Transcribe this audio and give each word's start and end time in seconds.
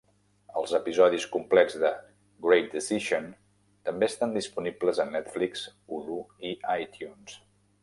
Els 0.59 0.71
episodis 0.77 1.27
complets 1.35 1.75
de 1.83 1.91
"Great 2.45 2.73
Decision" 2.79 3.29
també 3.91 4.09
estan 4.13 4.35
disponibles 4.39 5.03
a 5.05 5.09
Netflix, 5.13 5.69
Hulu 5.99 6.19
i 6.51 6.57
iTunes. 6.81 7.41